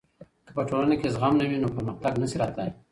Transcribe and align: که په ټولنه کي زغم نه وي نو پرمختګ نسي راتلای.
که 0.45 0.51
په 0.57 0.61
ټولنه 0.69 0.95
کي 1.01 1.07
زغم 1.13 1.33
نه 1.39 1.45
وي 1.49 1.57
نو 1.63 1.67
پرمختګ 1.75 2.13
نسي 2.21 2.35
راتلای. 2.41 2.69